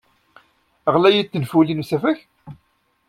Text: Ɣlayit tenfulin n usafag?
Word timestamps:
Ɣlayit 0.93 1.29
tenfulin 1.33 1.77
n 1.79 1.83
usafag? 1.83 2.17